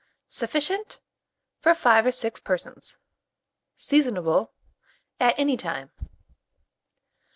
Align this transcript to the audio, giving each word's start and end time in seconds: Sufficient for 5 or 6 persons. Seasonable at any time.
Sufficient 0.29 0.99
for 1.59 1.75
5 1.75 2.07
or 2.07 2.11
6 2.11 2.39
persons. 2.39 2.97
Seasonable 3.75 4.51
at 5.19 5.37
any 5.37 5.55
time. 5.55 5.91